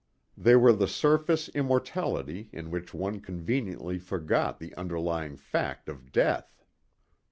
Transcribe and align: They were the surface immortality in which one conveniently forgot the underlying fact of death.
They 0.35 0.55
were 0.55 0.73
the 0.73 0.87
surface 0.87 1.47
immortality 1.49 2.49
in 2.51 2.71
which 2.71 2.91
one 2.91 3.19
conveniently 3.19 3.99
forgot 3.99 4.57
the 4.59 4.73
underlying 4.75 5.35
fact 5.37 5.87
of 5.87 6.11
death. 6.11 6.63